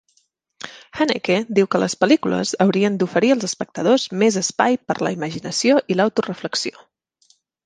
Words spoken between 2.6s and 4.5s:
haurien d"oferir als espectadors més